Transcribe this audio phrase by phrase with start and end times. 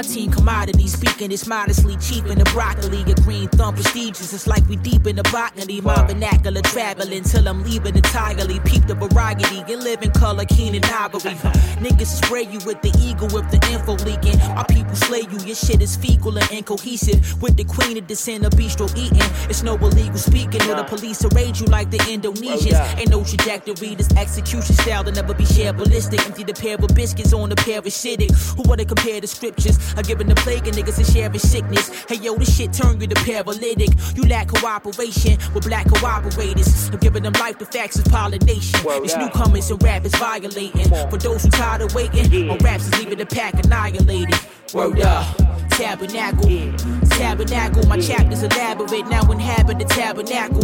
[0.00, 3.02] My team commodity speaking is modestly cheap in the broccoli.
[3.02, 5.82] A green thumb prestigious, it's like we deep in the botany.
[5.82, 8.60] My vernacular traveling till I'm leaving entirely.
[8.60, 11.20] Peep the variety live in color, keen and ivory.
[11.84, 14.40] Niggas spray you with the eagle with the info leaking.
[14.56, 17.42] Our people slay you, your shit is fecal and incohesive.
[17.42, 19.28] With the queen of descent of bistro eating.
[19.50, 22.72] It's no illegal speaking, or the police arrange you like the Indonesians.
[22.74, 26.24] Oh, Ain't no trajectory, this execution style to never be shared ballistic.
[26.24, 28.30] Empty the pair of biscuits on the parasitic.
[28.56, 29.78] Who wanna compare the scriptures?
[29.96, 31.88] I giving the plague and niggas a sharing sickness.
[32.08, 33.90] Hey yo, this shit turn you to paralytic.
[34.14, 36.92] You lack cooperation with black cooperators.
[36.92, 38.82] I'm giving them life, the facts is pollination.
[38.84, 39.20] Word It's up.
[39.20, 40.88] newcomers and rap is violating.
[41.10, 44.38] For those who tired of waiting, my raps is leaving the pack annihilated.
[44.74, 45.36] Word up.
[45.70, 46.72] Tabernacle,
[47.08, 50.60] tabernacle, my chapters elaborate, now inhabit the tabernacle.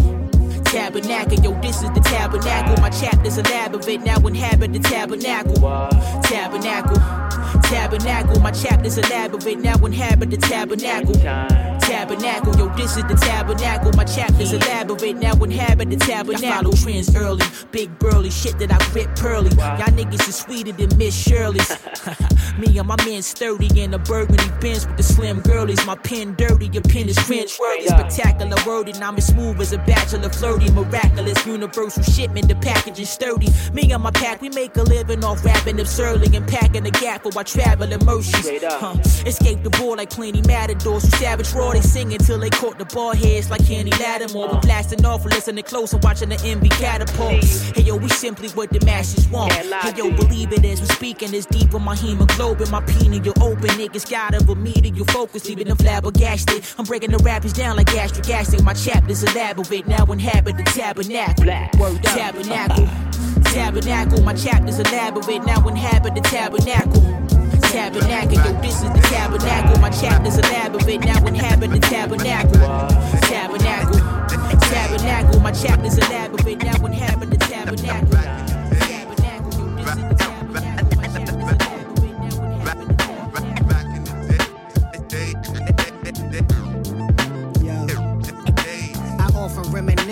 [0.65, 2.77] Tabernacle, yo, this is the tabernacle.
[2.83, 5.55] My chapters elaborate, now inhabit the tabernacle.
[6.23, 6.97] Tabernacle,
[7.63, 11.15] tabernacle, my chapters elaborate, now inhabit the tabernacle.
[11.81, 13.93] Tabernacle, yo, this is the tabernacle.
[13.93, 16.49] My chapters elaborate, now inhabit the tabernacle.
[16.49, 19.51] I follow trends early, big burly shit that I grip pearly.
[19.51, 21.71] Y'all niggas is sweeter than Miss Shirley's.
[22.59, 25.85] Me and my man sturdy in a burgundy Benz with the slim girlies.
[25.85, 27.87] My pen dirty, your pen is trench worthy.
[27.87, 30.71] Spectacular word, and I'm as smooth as a bachelor flirty.
[30.71, 33.49] Miraculous, universal shipment, the package is sturdy.
[33.75, 37.25] Me and my pack, we make a living off rapping absurdly and packing the gap
[37.25, 38.45] for our traveling mercies.
[38.45, 38.63] Straight.
[38.65, 38.97] Huh.
[39.27, 41.73] Escape the ball like plenty matadors who savage raw.
[41.73, 44.49] They sing until they caught the ball heads like Kenny Lattimore.
[44.49, 47.45] We blasting off, listening close and watching the MV catapult.
[47.77, 49.53] Hey yo, we simply what the masses want.
[49.53, 51.35] Hey yo, believe it as we speaking.
[51.35, 53.71] It's deep in my hemoglobin, my penis, you open.
[53.77, 56.65] Niggas got of a meter, you focus, leaving them flabbergasted.
[56.79, 58.63] I'm breaking the rappers down like gastric acid.
[58.63, 61.45] My chapters elaborate, now inhabit the tabernacle.
[61.45, 61.75] Black.
[61.75, 62.03] Word up.
[62.03, 62.85] Tabernacle.
[62.85, 63.16] Uh-huh.
[63.57, 67.01] Tabernacle, my chapters elaborate, now inhabit the tabernacle.
[67.63, 69.81] Tabernacle, yo, this is the tabernacle.
[69.81, 72.61] My chapters elaborate, now inhabit the tabernacle.
[73.23, 73.99] Tabernacle,
[74.61, 78.11] tabernacle, my chapters elaborate, now inhabit the tabernacle.
[78.11, 78.36] Tabernacle,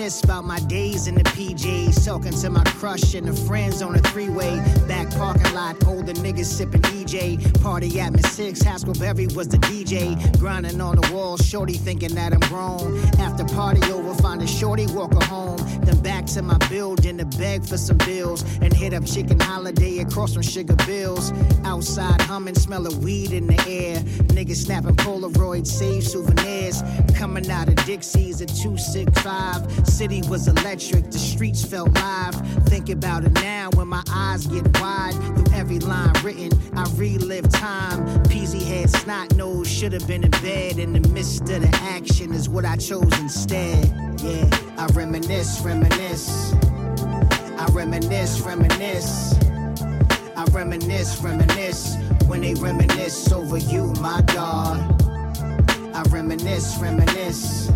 [0.05, 3.93] reminisce about my days in the PJs, talking to my crush and the friends on
[3.93, 4.55] the three-way.
[4.87, 7.63] Back parking lot, older niggas sipping EJ.
[7.63, 10.15] Party at Miss Six, Haskell Berry was the DJ.
[10.39, 12.99] Grinding on the wall, shorty thinking that I'm grown.
[13.19, 15.57] After party over, find a shorty, walk her home.
[15.81, 18.43] Then back to my building to beg for some bills.
[18.61, 21.31] And hit up Chicken Holiday across from Sugar Bills.
[21.63, 23.97] Outside humming, smell of weed in the air.
[24.35, 26.83] Niggas snapping Polaroid, save souvenirs.
[27.15, 29.87] Coming out of Dixie's at 265.
[29.95, 32.35] City was electric, the streets felt live.
[32.65, 35.13] Think about it now when my eyes get wide.
[35.13, 38.05] Through every line written, I relive time.
[38.25, 40.79] Peasy head, snot nose, should have been in bed.
[40.79, 43.85] In the midst of the action is what I chose instead.
[44.19, 46.51] Yeah, I reminisce, reminisce.
[47.57, 49.33] I reminisce, reminisce.
[50.35, 51.95] I reminisce, reminisce.
[52.27, 55.01] When they reminisce over you, my God.
[55.95, 57.71] I reminisce, reminisce.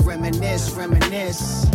[0.00, 1.66] I reminisce, reminisce.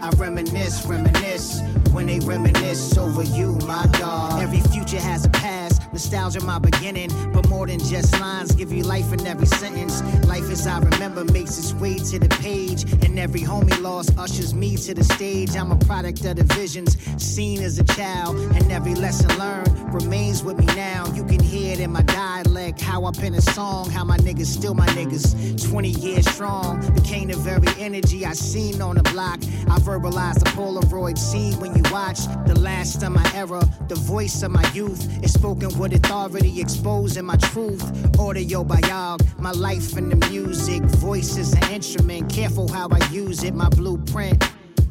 [0.00, 1.60] I reminisce, reminisce.
[1.90, 4.40] When they reminisce over you, my God.
[4.40, 5.63] Every future has a past.
[5.94, 7.08] Nostalgia, my beginning.
[7.32, 10.02] But more than just lines, give you life in every sentence.
[10.26, 12.82] Life as I remember makes its way to the page.
[13.04, 15.54] And every homie lost ushers me to the stage.
[15.54, 18.36] I'm a product of the visions seen as a child.
[18.56, 21.06] And every lesson learned remains with me now.
[21.14, 22.80] You can hear it in my dialect.
[22.80, 25.70] How I pen a song, how my niggas still my niggas.
[25.70, 29.38] 20 years strong, became the very energy I seen on the block.
[29.70, 34.42] I verbalized the Polaroid scene when you watch the last of my era, the voice
[34.42, 35.22] of my youth.
[35.22, 37.82] is spoken with authority, exposing my truth.
[38.18, 40.82] Audio biog, my life in the music.
[40.82, 43.54] Voice is an instrument, careful how I use it.
[43.54, 44.42] My blueprint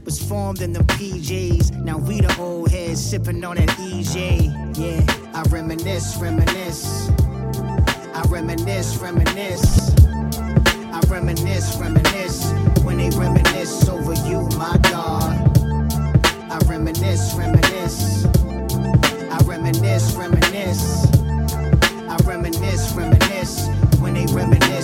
[0.06, 1.84] was formed in the PJs.
[1.84, 4.78] Now we the old heads sipping on that EJ.
[4.78, 7.10] Yeah, I reminisce, reminisce.
[8.14, 9.96] I reminisce, reminisce.
[10.06, 12.52] I reminisce, reminisce.
[12.84, 15.34] When they reminisce over you, my God.
[16.52, 18.33] I reminisce, reminisce
[20.12, 21.08] reminisce.
[22.10, 23.68] I reminisce, reminisce
[24.00, 24.83] when they reminisce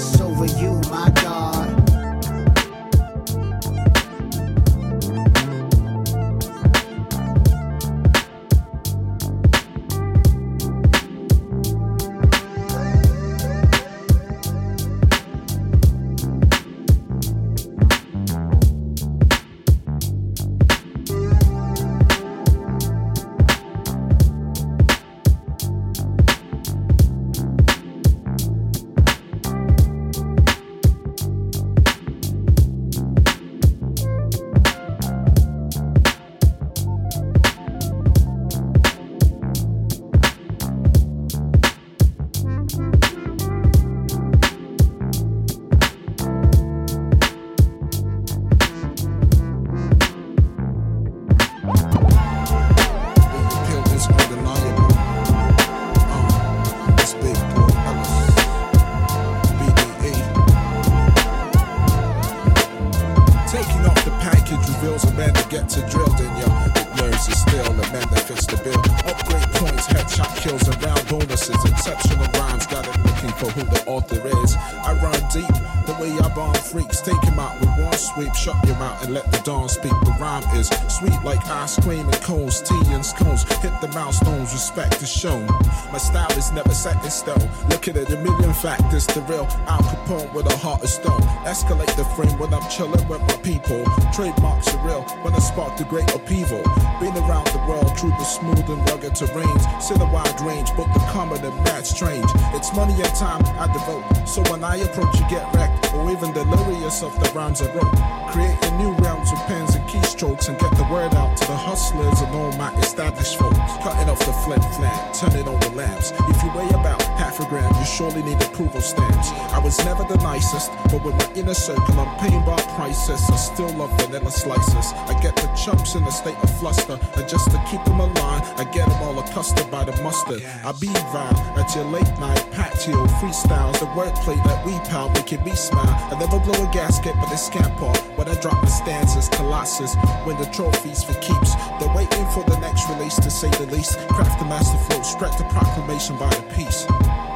[81.09, 83.43] sweet like ice cream and cones, tea and scones.
[83.61, 85.45] Hit the milestones, respect is shown.
[85.91, 87.49] My style is never set in stone.
[87.69, 91.21] Looking at a million factors, the real Al Capone with a heart of stone.
[91.45, 93.83] Escalate the frame when I'm chilling with my people.
[94.13, 96.63] Trademarks are real when I spark the great upheaval.
[96.99, 99.81] Been around the world through the smooth and rugged terrains.
[99.81, 102.29] See the wide range, but the common and mad strange.
[102.55, 104.27] It's money and time I devote.
[104.27, 107.93] So when I approach, you get wrecked, or even delirious of the rhymes I wrote.
[108.31, 109.68] Creating new realms with pens
[110.09, 113.57] and keystrokes and get the word out to the hustlers and all my established folks.
[113.83, 116.11] Cutting off the flip flap, turning on the lamps.
[116.11, 119.29] If you weigh about half a gram, you surely need approval stamps.
[119.53, 123.21] I was never the nicest, but with my inner circle, I'm paying by prices.
[123.29, 124.93] I still love vanilla slices.
[124.93, 128.45] I get the chumps in a state of fluster, and just to keep them aligned,
[128.57, 130.43] I get them all accustomed by the mustard.
[130.63, 133.79] I be vile at your late night patio freestyles.
[133.79, 135.95] The wordplay that we pound making me smile.
[136.11, 139.29] I never blow a gasket, but it's scamp off when I drop my stanzas.
[139.29, 139.95] Colossus,
[140.25, 141.55] win the trophies for keeps.
[141.79, 143.97] They're waiting for the next release to say the least.
[144.09, 146.85] Craft the master flow, spread the proclamation by the piece.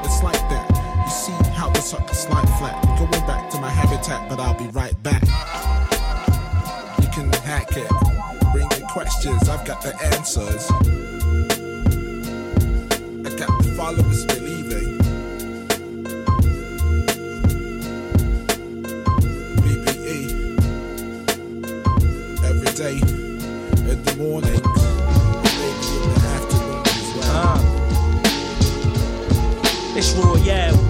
[0.06, 0.68] It's like that.
[1.04, 2.82] You see how the sucker slide flat.
[2.98, 5.22] Going back to my habitat, but I'll be right back.
[7.02, 7.92] You can hack it.
[8.54, 10.70] Bring your questions, I've got the answers.
[13.26, 14.26] I got the followers
[22.76, 24.62] day, in the mornings,
[25.60, 27.32] maybe in the afternoon as well.
[27.36, 27.60] Uh,
[29.96, 30.83] it's Royale.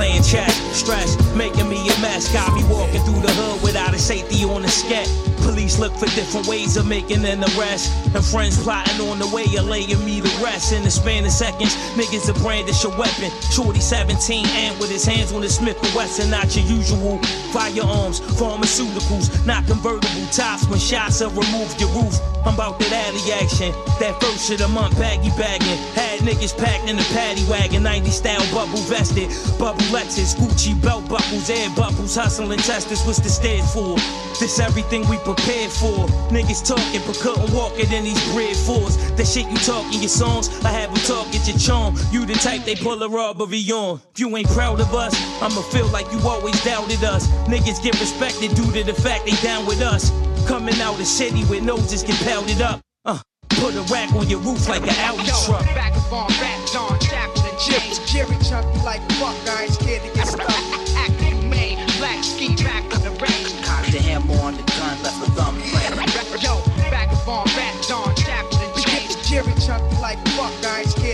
[0.00, 0.56] Playing chess.
[0.72, 2.32] Stress, making me a mess.
[2.32, 5.06] Got me walking through the hood without a safety on the sket.
[5.44, 7.92] Police look for different ways of making an arrest.
[8.14, 10.72] And friends plotting on the way of laying me to rest.
[10.72, 13.30] In the span of seconds, niggas will brandish a weapon.
[13.52, 16.30] Shorty 17 and with his hands on the Smith & Wesson.
[16.30, 17.18] Not your usual
[17.52, 20.66] firearms, pharmaceuticals, not convertible tops.
[20.66, 22.29] When shots will removed, your roof.
[22.44, 23.72] I'm about that alley action.
[24.00, 25.76] That first of the month baggy bagging.
[25.94, 27.82] Had niggas packed in the paddy wagon.
[27.82, 29.28] 90 style bubble vested.
[29.58, 32.14] Bubble Lexus, Gucci belt buckles, air bubbles.
[32.14, 33.96] Hustling testers, what's the stage for?
[34.40, 36.08] This everything we prepared for.
[36.32, 38.96] Niggas talking but couldn't walk it in these bread fours.
[39.16, 41.94] That shit you talk in your songs, I have them talk at your charm.
[42.10, 44.00] You the type they pull a robbery on.
[44.14, 47.28] If you ain't proud of us, I'ma feel like you always doubted us.
[47.48, 50.10] Niggas get respected due to the fact they down with us.
[50.46, 52.80] Coming out the city with noses get pelted up.
[53.04, 53.18] Uh,
[53.50, 55.64] put a rack on your roof like an Audi truck.
[55.74, 57.98] Back up on rap, John Chapel and James.
[58.10, 60.50] Jerry chunky like fuck, I ain't scared to get stuck.
[60.96, 63.50] Acting main, black ski back in the range.
[63.64, 66.42] Cocked the hammer on the gun, left the thumb print.
[66.42, 69.16] Yo, back up on rap, John Chapel and James.
[69.28, 71.09] Jerry chunky like fuck, I ain't scared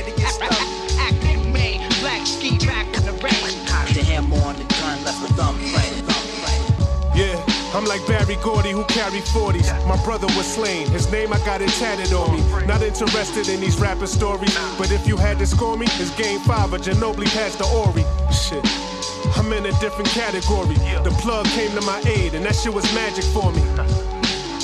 [7.76, 9.68] I'm like Berry Gordy who carry 40s.
[9.86, 12.66] My brother was slain, his name I got it tatted on me.
[12.66, 16.40] Not interested in these rapper stories, but if you had to score me, it's game
[16.40, 18.02] five of Ginobili past the Horry.
[18.32, 18.64] Shit.
[19.36, 20.74] I'm in a different category.
[21.04, 23.60] The plug came to my aid, and that shit was magic for me.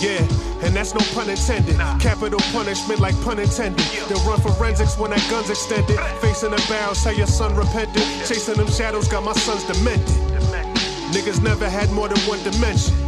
[0.01, 0.25] Yeah,
[0.65, 1.77] and that's no pun intended.
[2.01, 3.85] Capital punishment like pun intended.
[4.09, 6.01] They'll run forensics when that gun's extended.
[6.23, 8.03] Facing the barrel, say your son repented.
[8.25, 10.33] Chasing them shadows, got my sons demented.
[11.13, 13.02] Niggas never had more than one dimension.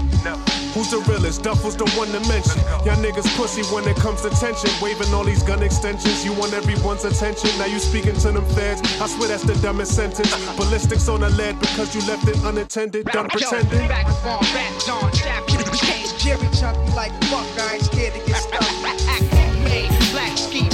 [0.74, 1.42] Who's the realest?
[1.42, 2.60] Duffel's the one to mention.
[2.84, 4.70] Y'all niggas pussy when it comes to tension.
[4.82, 6.24] Waving all these gun extensions.
[6.24, 7.50] You want everyone's attention.
[7.58, 8.80] Now you speaking to them feds.
[9.00, 10.30] I swear that's the dumbest sentence.
[10.56, 13.06] Ballistics on the lead because you left it unattended.
[13.06, 13.88] Done pretending.
[13.88, 16.12] Back on rap, John Chapel and James.
[16.22, 18.62] Jerry chunky like fuck, I ain't scared to get stuck.
[19.64, 20.73] Main, black ski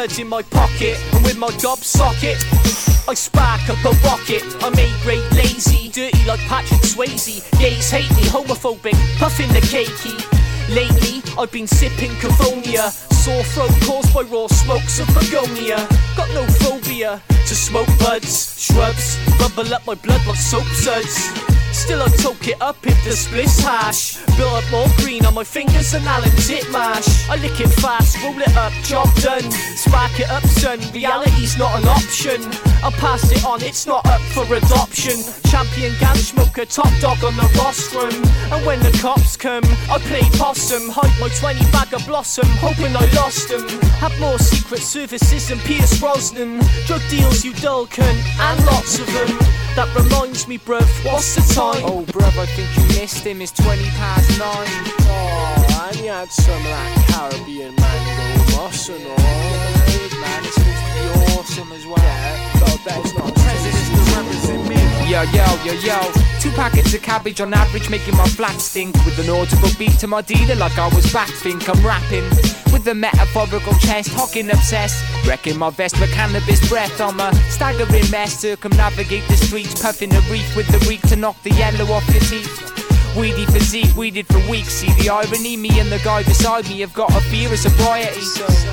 [0.00, 2.38] birds in my pocket, and with my gob socket,
[3.06, 4.42] I spark up a rocket.
[4.64, 7.44] I'm A-grade lazy, dirty like Patrick Swayze.
[7.58, 10.16] Gays hate me, homophobic, puffing the cakey.
[10.74, 12.90] Lately, I've been sipping Cavonia.
[13.12, 15.86] Sore throat caused by raw smokes of begonia.
[16.16, 21.59] Got no phobia to smoke buds, shrubs, bubble up my blood like soap suds.
[21.72, 24.18] Still I toke it up if the spliss hash.
[24.36, 27.28] Build up more green on my fingers than Alan Titchmarsh.
[27.28, 29.50] I lick it fast, roll it up, job done.
[29.76, 30.80] Spark it up, son.
[30.92, 32.42] Reality's not an option.
[32.82, 35.16] I'll pass it on, it's not up for adoption.
[35.50, 38.14] Champion gang smoker, top dog on the rostrum.
[38.52, 40.88] And when the cops come, I play possum.
[40.88, 43.68] Hide my 20 bag of blossom, hoping I lost them.
[44.02, 46.60] Have more secret services than Pierce Brosnan.
[46.86, 49.49] Drug deals, you dull cunt, and lots of them.
[49.76, 51.82] That reminds me, bruv, what's the time?
[51.84, 53.40] Oh, bruv, I think you missed him.
[53.40, 54.40] It's 20 past 9.
[54.42, 59.16] Oh, and you had some of that Caribbean mango moss and all.
[60.20, 61.06] man, it's supposed to be
[61.38, 61.96] awesome as well.
[61.98, 64.49] Yeah, but that's not presidents to represent me.
[65.10, 65.98] Yo, yo, yo, yo.
[66.38, 68.94] Two packets of cabbage on average, making my flat stink.
[69.04, 72.22] With an audible beat to my dealer, like I was back, think I'm rapping.
[72.72, 75.04] With a metaphorical chest, hocking obsessed.
[75.26, 77.00] Wrecking my vest with cannabis breath.
[77.00, 81.42] I'm a staggering mess, circumnavigate the streets, puffing a reef with the reek to knock
[81.42, 82.70] the yellow off your teeth.
[83.18, 84.74] Weedy physique, weeded for weeks.
[84.74, 88.20] See the irony, me and the guy beside me have got a fear of sobriety.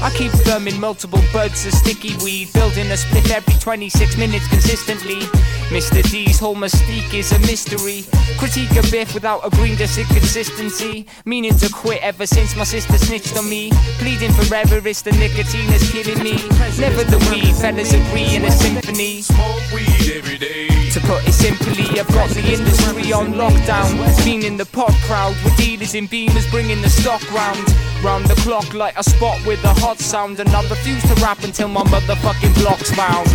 [0.03, 5.21] I keep firming multiple buds of sticky weed, building a split every 26 minutes consistently.
[5.69, 6.01] Mr.
[6.09, 8.05] D's whole mystique is a mystery.
[8.37, 11.05] Critique a biff without agreeing to consistency.
[11.25, 13.71] Meaning to quit ever since my sister snitched on me.
[13.99, 16.35] Pleading forever, it's the nicotine that's killing me.
[16.79, 19.21] Never the weed, fellas agree in a symphony.
[19.21, 20.67] Smoke weed every day.
[20.91, 23.91] To put it simply, I've got the industry on lockdown.
[24.23, 27.59] Been in the pop crowd with dealers in beamers bringing the stock round.
[28.01, 30.39] Round the clock like a spot with a hot sound.
[30.39, 33.27] And I refuse to rap until my motherfucking block's found.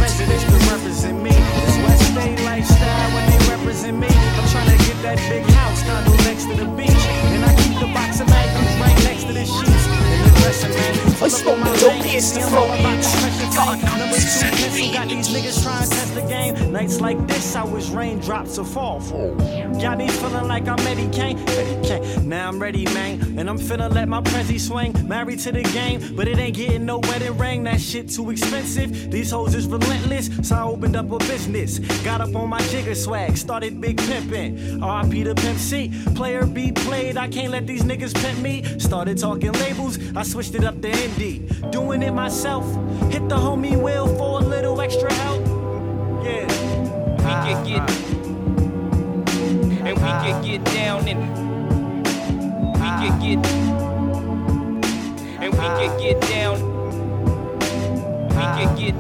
[2.13, 4.07] State lifestyle when they represent me.
[4.07, 6.91] I'm trying to get that big house condo next to the beach.
[6.91, 9.92] And I keep the box of magnums right next to the sheets.
[10.43, 11.03] The.
[11.23, 13.33] I smoke the foliage.
[13.55, 16.73] God Number two pencil got these niggas trying to test the game.
[16.73, 19.01] Nights like this, I wish raindrops would fall.
[19.81, 21.39] Got me feeling like I'm Eddie Kane.
[21.49, 22.29] Eddie Kane.
[22.29, 23.39] Now I'm ready, man.
[23.39, 24.93] And I'm finna let my prezi swing.
[25.07, 27.65] Married to the game, but it ain't getting no wedding ring.
[27.65, 29.11] That shit too expensive.
[29.11, 31.79] These hoes is relentless, so I opened up a business.
[32.05, 34.81] Got up on my jigger swag, started big pimpin'.
[34.83, 35.93] RIP to Pimp C.
[36.15, 38.65] Player B played, I can't let these niggas pimp me.
[38.79, 41.71] Started talking labels, I switched it up to indie.
[41.71, 42.65] Doing it myself.
[43.13, 45.45] Hit the homie Will for a little extra help.
[46.25, 46.47] Yeah.
[47.19, 47.91] We can get.
[49.87, 51.21] And we can get down and.
[52.81, 53.47] We can get.
[55.43, 56.57] And we can get down.
[58.29, 58.77] We can ah.
[58.79, 58.97] get.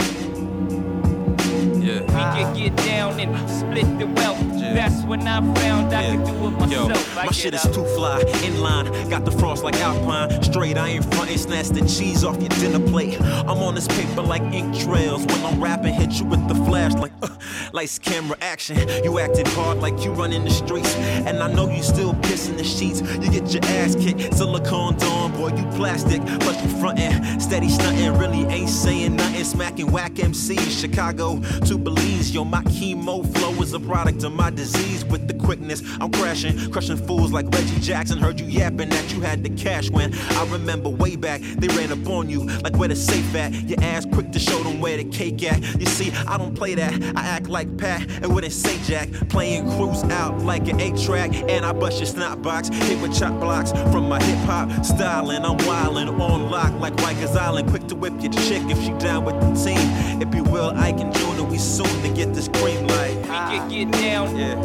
[1.82, 2.00] Yeah.
[2.02, 4.51] We can get down and split the wealth.
[4.74, 7.18] That's when I found I could do it Yo, myself.
[7.18, 8.86] I my shit is too fly, in line.
[9.10, 10.42] Got the frost like Alpine.
[10.42, 13.20] Straight, I ain't frontin', snatch the cheese off your dinner plate.
[13.20, 15.24] I'm on this paper like ink trails.
[15.26, 17.28] When I'm rapping, hit you with the flash like uh,
[17.72, 18.78] lights, camera, action.
[19.04, 20.94] You acted hard like you running the streets.
[20.96, 23.00] And I know you still pissing the sheets.
[23.00, 24.34] You get your ass kicked.
[24.34, 26.24] Silicone Dawn, boy, you plastic.
[26.40, 28.18] Plus you frontin', steady stuntin'.
[28.18, 29.44] Really ain't saying nothing.
[29.44, 30.56] Smacking whack MC.
[30.56, 32.34] Chicago to Belize.
[32.34, 34.61] Yo, my chemo flow is a product of my disease.
[34.62, 38.18] With the quickness, I'm crashing, crushing fools like Reggie Jackson.
[38.18, 41.90] Heard you yapping that you had the cash when I remember way back they ran
[41.90, 43.52] up on you like where the safe at.
[43.68, 45.60] Your ass quick to show them where the cake at.
[45.80, 46.92] You see, I don't play that.
[47.16, 49.08] I act like Pat and wouldn't say Jack.
[49.28, 52.68] Playing cruise out like an eight track, and I bust your snot box.
[52.68, 55.44] Hit with chop blocks from my hip hop styling.
[55.44, 57.68] I'm wildin' on lock like Rikers Island.
[57.68, 60.22] Quick to whip your chick if she down with the team.
[60.22, 61.42] If you will, I can join her.
[61.42, 63.21] We soon to get this cream light.
[63.32, 64.36] We can get down.
[64.36, 64.56] Yeah.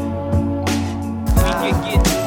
[1.64, 2.06] We can get.
[2.06, 2.27] We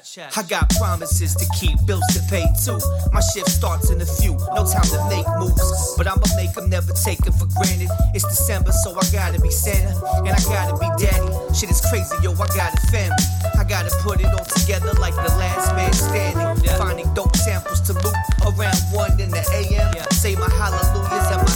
[0.00, 0.36] Check.
[0.36, 2.80] I got promises to keep, bills to pay too.
[3.12, 5.94] My shift starts in a few, no time to make moves.
[5.96, 7.90] But I'ma make them never take it for granted.
[8.14, 9.92] It's December, so I gotta be Santa.
[10.24, 11.28] And I gotta be daddy.
[11.54, 13.24] Shit is crazy, yo, I got a family.
[13.58, 16.78] I gotta put it all together like the last man standing.
[16.78, 18.16] Finding dope samples to loop
[18.48, 19.92] around 1 in the AM.
[20.12, 21.51] Say my hallelujahs and my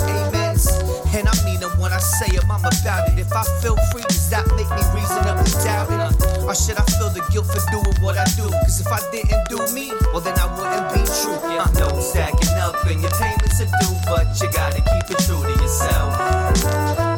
[2.07, 3.19] say them, I'm about it.
[3.19, 6.47] If I feel free, does that make me reasonably doubt it?
[6.47, 8.47] Or should I feel the guilt for doing what I do?
[8.62, 11.35] Cause if I didn't do me, well then I wouldn't be true.
[11.42, 15.42] I know stacking up and your payments are due, but you gotta keep it true
[15.42, 16.14] to yourself.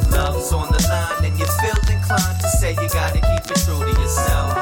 [0.09, 3.85] Love's on the line and you feel inclined to say you gotta keep it true
[3.85, 4.57] to yourself.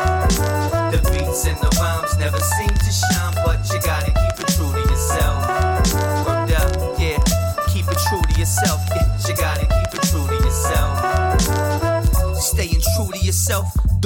[0.91, 4.26] The beats and the rhymes never seem to shine, but you gotta keep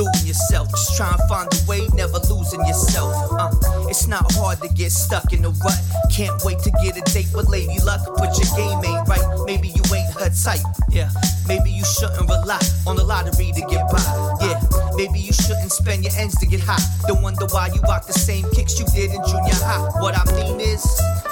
[0.00, 0.68] doing yourself.
[0.70, 3.12] Just try and find a way, never losing yourself.
[3.32, 3.50] Uh,
[3.88, 5.78] it's not hard to get stuck in a rut.
[6.10, 9.26] Can't wait to get a date with Lady Luck, but your game ain't right.
[9.44, 10.64] Maybe you ain't her type.
[10.88, 11.10] Yeah,
[11.46, 14.00] maybe you shouldn't rely on the lottery to get by.
[14.40, 14.56] Yeah,
[15.00, 16.84] maybe you shouldn't spend your ends to get high.
[17.08, 19.80] Don't wonder why you rock the same kicks you did in junior high.
[19.96, 20.84] What I mean is,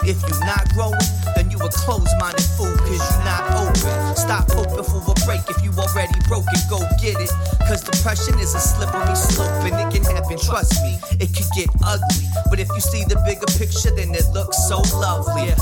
[0.09, 0.97] if you're not growing,
[1.37, 3.93] then you a closed-minded fool, cause you're not open.
[4.17, 7.29] Stop hoping for a break if you already broke it, go get it.
[7.69, 11.69] Cause depression is a slippery slope and it can happen, trust me, it could get
[11.85, 12.25] ugly.
[12.49, 15.53] But if you see the bigger picture, then it looks so lovely.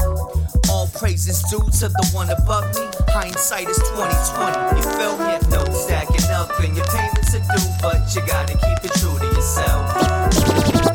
[0.71, 2.87] All praises due to the one above me.
[3.11, 4.79] Hindsight is 2020.
[4.79, 5.46] You feel me?
[5.87, 9.87] Stacking up and your payments are due, but you gotta keep it true to yourself.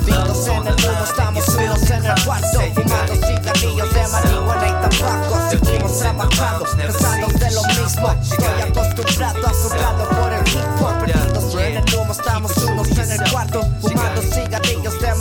[0.03, 5.49] Vivos en el humo, estamos solos en el cuarto Fumando cigarrillos de marihuana y tabaco
[5.49, 10.99] Seguimos trabajando, cansados de lo mismo Estoy acostumbrado, asombrado por el hip hop.
[10.99, 15.20] Perdidos en el humo, estamos unos en el cuarto Fumando cigarrillos de marihuana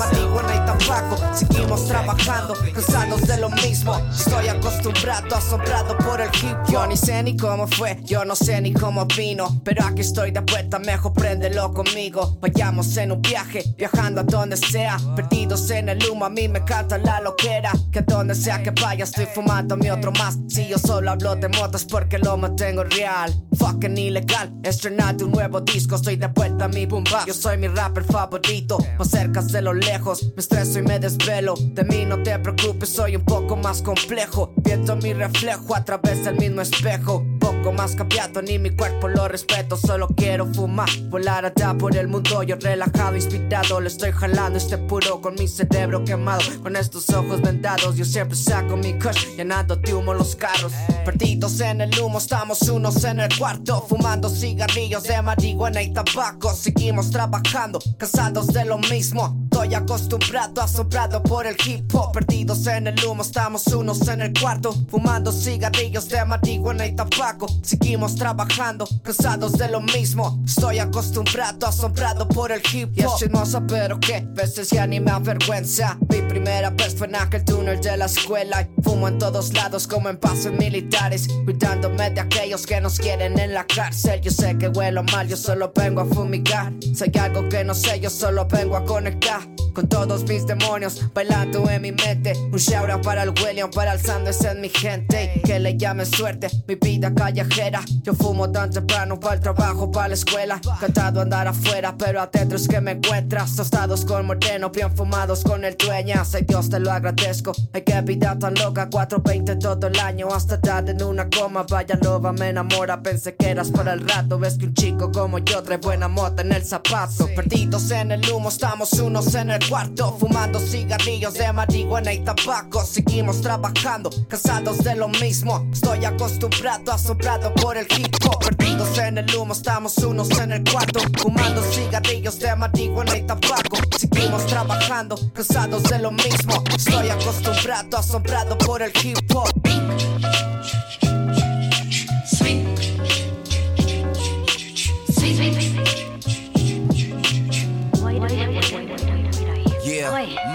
[1.00, 3.96] tabaco Seguimos trabajando, cansados de lo mismo.
[4.10, 8.60] Estoy acostumbrado, asombrado por el hip Yo ni sé ni cómo fue, yo no sé
[8.60, 12.38] ni cómo vino Pero aquí estoy de vuelta, mejor préndelo conmigo.
[12.40, 16.64] Vayamos en un viaje, viajando a donde sea Perdidos en el humo, a mí me
[16.64, 17.72] canta la loquera.
[17.92, 20.38] Que donde sea que vaya estoy fumando mi otro más.
[20.48, 23.34] Si yo solo hablo de motos porque lo mantengo real.
[23.56, 27.26] Fucking ilegal, estrenando un nuevo disco Estoy de vuelta a mi boom bap.
[27.26, 31.55] Yo soy mi rapper favorito Más cerca de lo lejos, me estreso y me desvelo.
[31.59, 34.53] De mí no te preocupes, soy un poco más complejo.
[34.57, 37.24] Viendo mi reflejo a través del mismo espejo
[37.62, 42.09] Poco más cambiado, ni mi cuerpo lo respeto Solo quiero fumar, volar allá por el
[42.09, 47.11] mundo Yo relajado, inspirado, le estoy jalando este puro con mi cerebro quemado Con estos
[47.11, 50.73] ojos vendados, yo siempre saco mi kush Llenando de humo los carros
[51.05, 56.55] Perdidos en el humo, estamos unos en el cuarto Fumando cigarrillos de marihuana y tabaco
[56.55, 62.87] Seguimos trabajando, cansados de lo mismo Estoy acostumbrado, asombrado por el hip hop Perdidos en
[62.87, 68.86] el humo, estamos unos en el cuarto Fumando cigarrillos de marihuana y tabaco Seguimos trabajando,
[69.02, 70.42] cansados de lo mismo.
[70.44, 72.98] Estoy acostumbrado, asombrado por el hip hop.
[72.98, 75.98] Y es chismoso pero que veces ya ni me avergüenza.
[76.08, 78.62] Mi primera vez fue en aquel túnel de la escuela.
[78.62, 81.28] Y Fumo en todos lados como en pasos militares.
[81.44, 84.20] Cuidándome de aquellos que nos quieren en la cárcel.
[84.20, 86.72] Yo sé que huelo mal, yo solo vengo a fumigar.
[87.00, 89.40] Hay algo que no sé, yo solo vengo a conectar
[89.81, 91.01] Con todos mis demonios.
[91.14, 92.35] Bailando en mi mente.
[92.53, 95.40] Un shout out para el William, para el Sanders en mi gente.
[95.43, 97.81] Que le llame suerte, mi vida callejera.
[98.03, 100.61] Yo fumo tan temprano para el trabajo, para la escuela.
[100.79, 103.57] Cantado andar afuera, pero adentro es que me encuentras.
[103.57, 106.35] Tostados con moreno, bien fumados con el dueñas.
[106.35, 108.90] Ay Dios te lo agradezco, ay qué vida tan loca.
[108.90, 111.64] 420 todo el año, hasta tarde en una coma.
[111.66, 114.38] Vaya loba, me enamora, pensé que eras para el rato.
[114.38, 117.29] Ves que un chico como yo trae buena mota en el zapato.
[117.35, 122.85] Perdidos en el humo, estamos unos en el cuarto Fumando cigarrillos de marihuana y tabaco.
[122.85, 125.66] Seguimos trabajando, cansados de lo mismo.
[125.72, 128.40] Estoy acostumbrado, asombrado por el hip hop.
[128.40, 131.00] Perdidos en el humo, estamos unos en el cuarto.
[131.18, 133.78] Fumando cigarrillos de marihuana y tabaco.
[133.96, 136.64] Seguimos trabajando, cansados de lo mismo.
[136.76, 139.61] Estoy acostumbrado, asombrado por el hip hop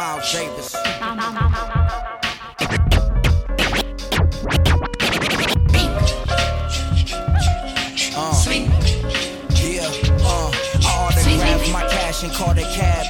[0.06, 0.76] Miles Davis.
[0.76, 0.82] Uh,
[9.64, 9.90] yeah,
[10.22, 10.52] uh,
[10.84, 13.06] I autographed my cash and called a cab.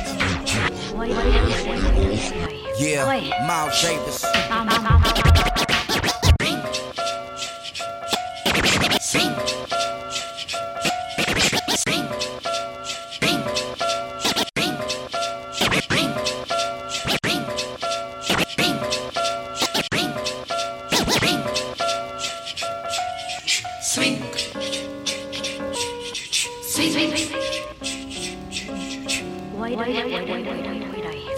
[2.79, 4.23] Yeah, Miles Davis.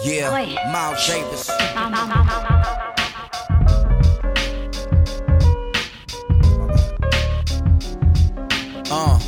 [0.04, 1.48] Yeah, Miles Davis.
[8.90, 9.20] Uh,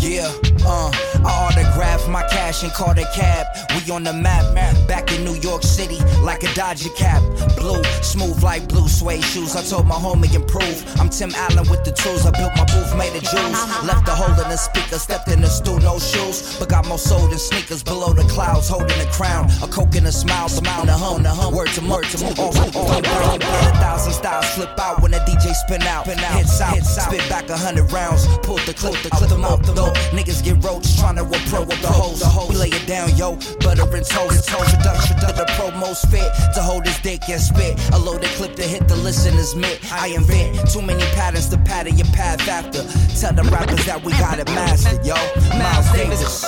[0.00, 0.32] yeah,
[0.64, 0.90] uh,
[1.22, 3.46] I autographed my cash and called a cab.
[3.90, 4.42] On the map,
[4.88, 7.20] back in New York City, like a Dodger cap.
[7.54, 9.54] Blue, smooth like blue suede shoes.
[9.54, 10.82] I told my homie improve.
[10.98, 12.24] I'm Tim Allen with the tools.
[12.24, 13.52] I built my booth made of jewels.
[13.84, 16.58] Left a hole in the speaker, stepped in the stool, no shoes.
[16.58, 19.50] But got more soul than sneakers below the clouds, holding a crown.
[19.62, 21.54] A coke and a smile, smile, the hum, the hum.
[21.54, 22.40] Word to word to move.
[22.40, 23.42] Off, off, off, off.
[23.44, 26.06] A thousand styles flip out when the DJ spin out.
[26.06, 28.26] Hits out, spit back a hundred rounds.
[28.38, 29.74] Pull the clip, the clip them out the.
[30.16, 32.24] Niggas get roached trying to approach the hoes.
[32.48, 33.36] We lay it down, yo.
[33.60, 37.78] Butter and toast, introduction to the pro most fit to hold his dick and spit.
[37.92, 39.80] A loaded clip to hit the listener's mitt.
[39.92, 42.82] I invent too many patterns to pattern your path after.
[43.18, 45.14] Tell them rappers that we got it mastered, yo.
[45.58, 46.44] Miles Davis.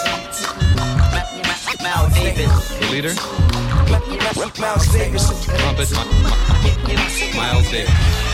[1.82, 2.68] Miles Davis.
[2.78, 3.14] The leader?
[4.60, 5.46] Miles Davis.
[7.36, 8.25] Miles Davis.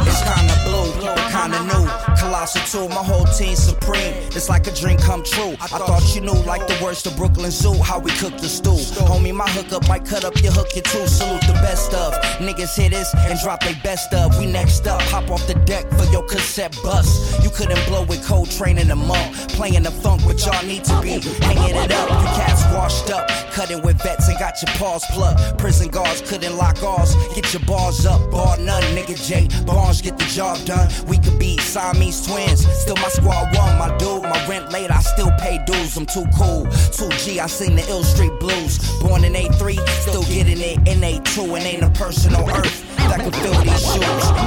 [0.00, 0.90] It's kinda blue,
[1.30, 1.84] kinda new.
[2.16, 4.14] Colossal too, my whole team supreme.
[4.36, 5.54] It's like a dream come true.
[5.60, 8.78] I thought you knew, like the worst of Brooklyn Zoo, how we cook the stew.
[9.10, 11.06] Homie, my hookup might cut up your hook, you too.
[11.06, 12.14] Salute the best of.
[12.38, 14.38] Niggas hit this and drop they best of.
[14.38, 17.42] We next up, hop off the deck for your cassette bust.
[17.42, 19.48] You couldn't blow with Coltrane in a month.
[19.48, 22.08] Playing the funk, but y'all need to be hanging it up.
[22.08, 25.58] You cats washed up, cutting with vets and got your paws plucked.
[25.58, 27.14] Prison guards couldn't lock ours.
[27.34, 29.48] Get your bars up, bar none, nigga J.
[29.82, 30.88] Barnes get the job done.
[31.08, 32.64] We could be Siamese twins.
[32.82, 34.22] Still my squad one, my dude.
[34.22, 35.96] My rent late, I still pay dues.
[35.96, 36.66] I'm too cool.
[36.94, 38.78] 2G, I sing the Ill Street Blues.
[39.00, 41.56] Born in A3, still getting it in A2.
[41.56, 44.41] And ain't a person on earth that can fill these shoes.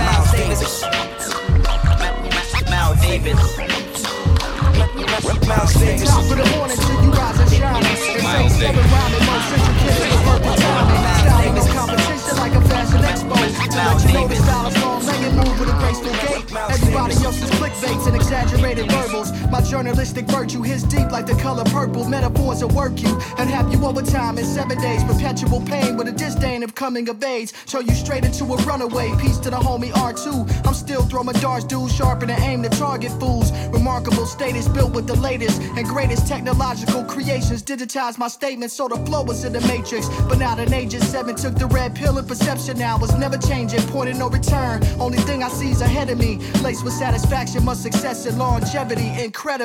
[19.76, 22.06] Journalistic virtue his deep like the color purple.
[22.06, 25.04] Metaphors will work you and have you over time in seven days.
[25.04, 27.52] Perpetual pain with a disdain of coming of age.
[27.68, 29.12] Show you straight into a runaway.
[29.20, 30.66] Peace to the homie R2.
[30.66, 33.52] I'm still throwing my darts, dude, sharpen and aim to target fools.
[33.68, 37.62] Remarkable status built with the latest and greatest technological creations.
[37.62, 40.08] Digitize my statements so the flow was in the matrix.
[40.30, 43.82] But now that age seven, took the red pill and perception now was never changing.
[43.90, 44.82] Point of no return.
[45.02, 46.38] Only thing I see is ahead of me.
[46.64, 49.10] Laced with satisfaction, much success and longevity.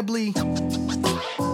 [0.01, 1.50] Incredibly.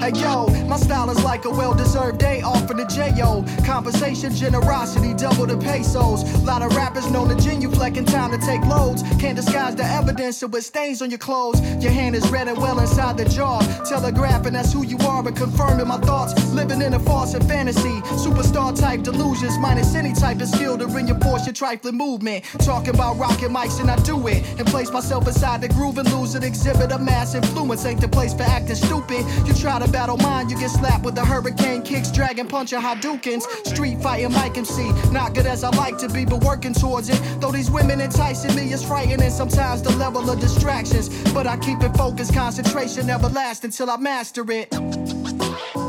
[0.00, 3.44] Hey yo, my style is like a well-deserved day off in the J.O.
[3.64, 6.22] Compensation, generosity, double the pesos.
[6.44, 9.02] Lot of rappers known to genuflect in time to take loads.
[9.18, 11.60] Can't disguise the evidence so it stains on your clothes.
[11.82, 13.62] Your hand is red and well inside the jar.
[13.84, 16.34] Telegraphing that's who you are, but confirming my thoughts.
[16.52, 18.00] Living in a false and fantasy.
[18.22, 22.44] Superstar type delusions, minus any type of skill to reinforce your trifling movement.
[22.60, 24.44] Talking about rocking mics and I do it.
[24.58, 26.44] And place myself inside the groove and lose it.
[26.44, 27.84] Exhibit a mass influence.
[27.86, 29.24] Ain't the place for acting stupid.
[29.46, 32.82] You try to battle mine, you get slapped with the hurricane kicks, dragon punch, and
[32.82, 33.42] Hadoukens.
[33.66, 34.90] Street fighting Mike MC.
[35.10, 37.20] Not good as I like to be, but working towards it.
[37.40, 41.08] Though these women enticing me is frightening sometimes the level of distractions.
[41.32, 45.85] But I keep it focused, concentration never lasts until I master it.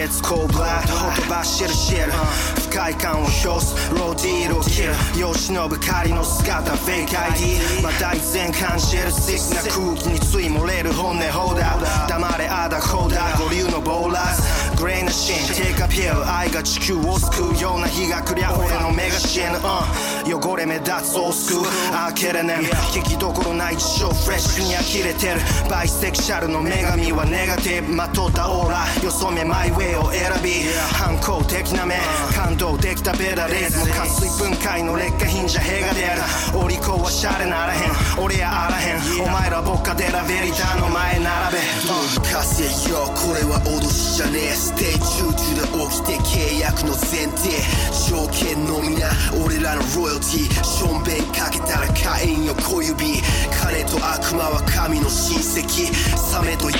[0.00, 0.88] Gets cold blood.
[0.88, 15.66] ほとばしるシェル不快感を表すローディールを切る世忍ぶ仮の姿フェイク ID まだ依然感じるシックな空気につい漏れる本音ホーダー黙れあだこうだ五流のボーラーグレーなシーン。
[15.66, 21.62] テイクアピール愛が地球を救うような日が来りゃ俺のメガシーン、uh、汚れ目立つオースク
[21.92, 22.60] 開けれねん。
[22.92, 25.40] 聞きどころない一生フレッシュに呆れてる。
[25.68, 27.92] バイセクシャルの女神はネガティブ。
[27.92, 28.86] まとったオーラ。
[29.04, 30.64] よそめマイウェイを選び
[30.96, 32.00] 反抗的な目。
[32.34, 36.08] 感動できたベラレーズも加水分解の劣化品じゃ屁が出る。
[36.64, 37.90] お利口はシャレならへん。
[38.24, 39.22] 俺やあらへん。
[39.22, 41.60] お前らボッカデラベリタの前並べ。
[42.32, 47.50] 稼いよこれは脅しじゃねえステージ中で起きて契約の前提
[48.08, 49.10] 条件のみな
[49.44, 52.94] 俺らのロイヤルティションベンかけたら会員よ小指
[53.50, 56.70] 金と悪魔は神の親戚サメと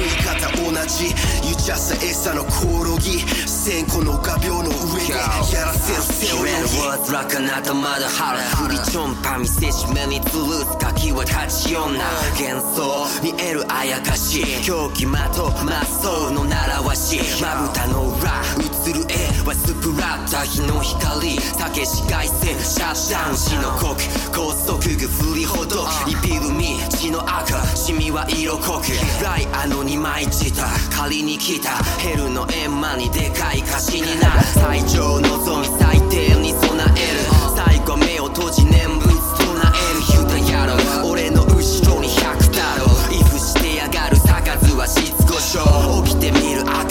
[0.00, 1.14] 食い方同じ。
[1.46, 3.18] ゆちゃさ餌のコオロギ。
[3.46, 11.98] 千個の画鋲の上でやらせる背泳ぎ What's like an 頭で腹振りちょんぱ見せしめに吊るす柿は立ち女
[12.38, 14.42] 幻想に得るあやかし。
[14.64, 17.20] 狂気まとまっそうの習わし。
[17.42, 23.96] まぶたの裏映る絵はスプラッタ日の光酒紫外線シャッダウン死の国
[24.32, 28.92] 高速具振りほどイピルミ血の赤シミは色濃く
[29.24, 34.42] ライアの二枚舌仮に来たヘルの円満にでかい歌詞になる。
[34.54, 37.20] 最上望み最低に備える。
[37.56, 39.16] 最後目を閉じ念仏唱
[39.64, 40.00] える。
[40.12, 41.56] ユダヤロ俺の後
[41.94, 46.89] ろに100だろイフしてやがる坂津は失語症起きてみる悪